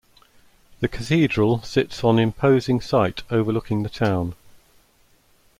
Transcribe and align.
The 0.79 0.87
Cathedral 0.87 1.61
sits 1.61 2.03
on 2.03 2.17
imposing 2.17 2.81
site 2.81 3.21
overlooking 3.29 3.83
the 3.83 3.89
town. 3.89 4.33